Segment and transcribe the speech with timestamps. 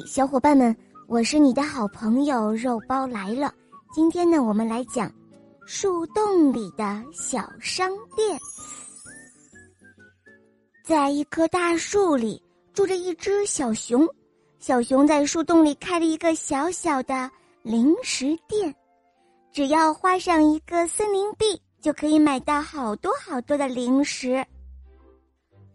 [0.00, 0.74] 小伙伴们，
[1.06, 3.52] 我是你的好朋友肉包来了。
[3.92, 5.12] 今天呢，我们来讲
[5.66, 8.38] 树洞里的小商店。
[10.84, 12.42] 在一棵大树里
[12.72, 14.08] 住着一只小熊，
[14.58, 17.30] 小熊在树洞里开了一个小小的
[17.62, 18.74] 零食店，
[19.52, 24.44] 只要花上一个森林币，就可以买到好多好多的零食。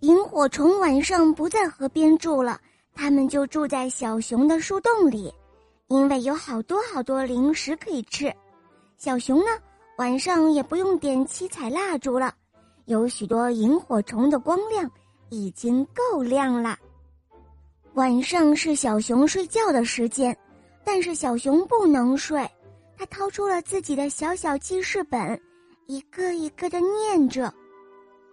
[0.00, 2.60] 萤火虫晚上不在河边住了。
[2.94, 5.32] 他们就住在小熊的树洞里，
[5.88, 8.32] 因为有好多好多零食可以吃。
[8.96, 9.46] 小熊呢，
[9.98, 12.32] 晚上也不用点七彩蜡烛了，
[12.86, 14.88] 有许多萤火虫的光亮
[15.28, 16.78] 已经够亮了。
[17.94, 20.36] 晚上是小熊睡觉的时间，
[20.84, 22.48] 但是小熊不能睡，
[22.96, 25.40] 他掏出了自己的小小记事本，
[25.86, 27.52] 一个一个的念着：“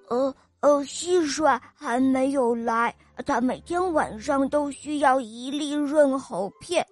[0.09, 6.85] 呃。”呃，蟋蟀还没有来，它每天晚上都需要一粒润喉片。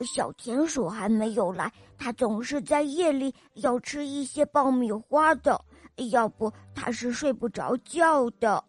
[0.00, 5.58] 小田鼠还没有来，它总是在夜里要吃一些爆米花的，
[6.10, 8.62] 要不它是睡不着觉的。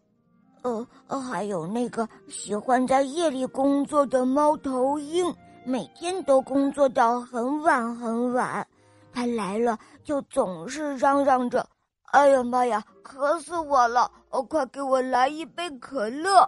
[0.62, 0.88] 呃，
[1.20, 5.34] 还有那个喜欢在夜里工作的猫头鹰，
[5.66, 8.66] 每天都工作到很晚很晚，
[9.12, 11.68] 它来了就总是嚷嚷着。
[12.14, 14.10] 哎呀妈呀，渴死我了！
[14.44, 16.48] 快给我来一杯可乐。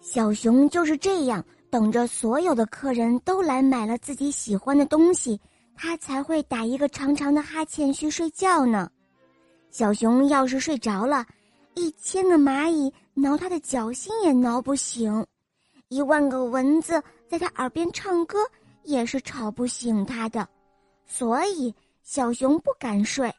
[0.00, 5.40] 小熊就是这样，等着所有的客人都来买了自己喜欢的东西，
[5.76, 8.90] 他才会打一个长长的哈欠去睡觉呢。
[9.70, 11.24] 小熊要是睡着了，
[11.74, 15.24] 一千个蚂蚁挠他的脚心也挠不醒，
[15.88, 18.38] 一万个蚊子在他耳边唱歌
[18.82, 20.46] 也是吵不醒他的，
[21.06, 23.32] 所以小熊不敢睡。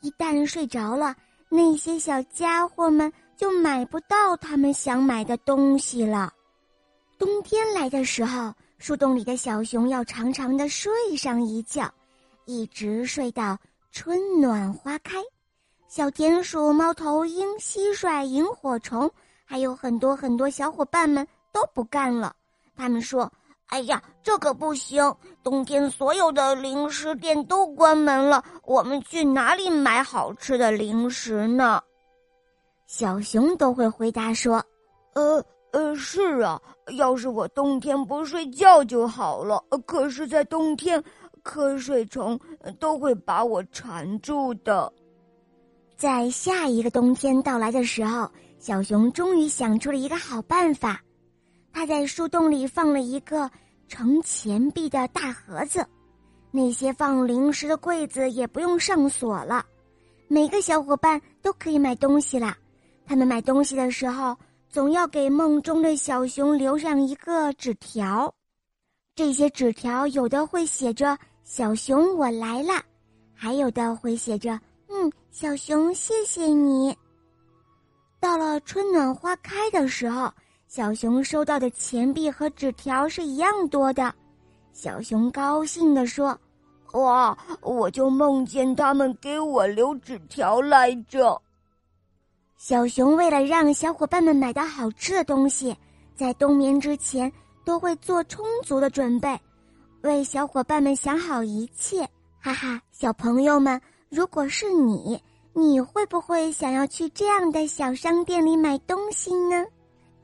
[0.00, 1.14] 一旦睡着了，
[1.48, 6.32] 那些小家伙们就买不到他们想买的东西了。
[7.18, 11.92] 冬天来的时候，树洞里的小熊要长长的睡上一觉，
[12.44, 13.56] 一直睡到
[13.90, 15.16] 春暖花开。
[15.88, 19.10] 小田鼠、猫头鹰、蟋蟀、萤火虫，
[19.44, 22.34] 还有很多很多小伙伴们都不干了，
[22.74, 23.32] 他们说。
[23.68, 25.14] 哎呀，这可不行！
[25.42, 31.82] 冬天所有的零食店都关门了，我们去哪里买好吃的零食呢？
[32.86, 34.64] 小熊都会回答说
[35.14, 36.60] ：“呃呃，是啊，
[36.96, 39.62] 要是我冬天不睡觉就好了。
[39.84, 41.02] 可是，在冬天，
[41.42, 42.38] 瞌睡虫
[42.78, 44.90] 都会把我缠住的。”
[45.96, 51.00] 在下一个冬天到来的时候，小熊终于想出了一个好办法。
[51.76, 53.50] 他在树洞里放了一个
[53.86, 55.86] 盛钱币的大盒子，
[56.50, 59.62] 那些放零食的柜子也不用上锁了，
[60.26, 62.56] 每个小伙伴都可以买东西啦。
[63.04, 64.34] 他们买东西的时候，
[64.70, 68.34] 总要给梦中的小熊留上一个纸条，
[69.14, 72.82] 这些纸条有的会写着“小熊我来啦”，
[73.36, 76.96] 还有的会写着“嗯，小熊谢谢你”。
[78.18, 80.32] 到了春暖花开的时候。
[80.68, 84.12] 小熊收到的钱币和纸条是一样多的，
[84.72, 86.38] 小熊高兴地说
[86.92, 91.40] ：“哇，我就梦见他们给我留纸条来着。”
[92.58, 95.76] 小熊为了让小伙伴们买到好吃的东西，
[96.14, 97.32] 在冬眠之前
[97.64, 99.38] 都会做充足的准备，
[100.02, 102.06] 为小伙伴们想好一切。
[102.40, 105.22] 哈哈，小朋友们，如果是你，
[105.52, 109.64] 你会不会想要去这样的小商店里买东西呢？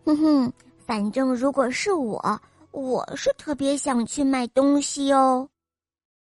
[0.05, 0.53] 哼哼，
[0.85, 2.41] 反正如果是我，
[2.73, 5.49] 我是特别想去买东西哦。